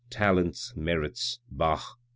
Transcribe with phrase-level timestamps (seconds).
[0.09, 0.73] talents!
[0.75, 1.37] merits!
[1.51, 1.93] bah!